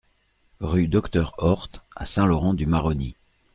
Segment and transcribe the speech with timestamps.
[0.61, 3.15] Rue Docteur Horth à Saint-Laurent-du-Maroni